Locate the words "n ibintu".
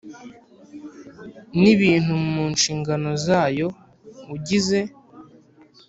1.59-2.13